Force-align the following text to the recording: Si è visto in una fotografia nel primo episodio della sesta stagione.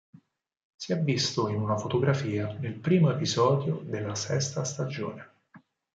Si 0.79 0.93
è 0.93 0.99
visto 0.99 1.47
in 1.47 1.61
una 1.61 1.77
fotografia 1.77 2.51
nel 2.53 2.73
primo 2.73 3.11
episodio 3.11 3.81
della 3.85 4.15
sesta 4.15 4.63
stagione. 4.63 5.29